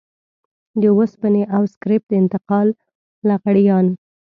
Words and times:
د 0.81 0.83
وسپنې 0.99 1.43
او 1.55 1.63
سکريپ 1.73 2.01
د 2.07 2.11
انتقال 2.21 2.67
لغړيان. 3.27 3.85